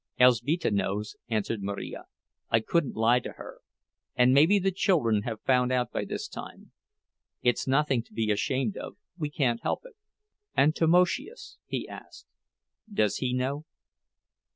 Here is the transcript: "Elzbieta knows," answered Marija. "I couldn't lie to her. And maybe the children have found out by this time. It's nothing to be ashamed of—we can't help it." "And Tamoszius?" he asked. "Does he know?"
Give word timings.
"Elzbieta 0.19 0.71
knows," 0.71 1.15
answered 1.29 1.61
Marija. 1.61 2.05
"I 2.49 2.59
couldn't 2.59 2.95
lie 2.95 3.19
to 3.19 3.33
her. 3.33 3.59
And 4.15 4.33
maybe 4.33 4.57
the 4.57 4.71
children 4.71 5.21
have 5.25 5.43
found 5.43 5.71
out 5.71 5.91
by 5.91 6.05
this 6.05 6.27
time. 6.27 6.71
It's 7.43 7.67
nothing 7.67 8.01
to 8.05 8.11
be 8.11 8.31
ashamed 8.31 8.77
of—we 8.77 9.29
can't 9.29 9.61
help 9.61 9.81
it." 9.85 9.93
"And 10.55 10.73
Tamoszius?" 10.75 11.57
he 11.67 11.87
asked. 11.87 12.25
"Does 12.91 13.17
he 13.17 13.31
know?" 13.31 13.65